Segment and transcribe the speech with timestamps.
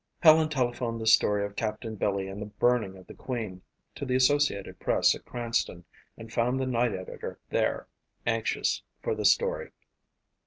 [0.23, 3.61] Helen telephoned the story of Captain Billy and the burning of the Queen
[3.93, 5.85] to the Associated Press at Cranston
[6.17, 7.87] and found the night editor there
[8.25, 9.69] anxious for the story.